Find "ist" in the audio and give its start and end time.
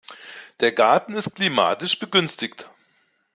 1.13-1.35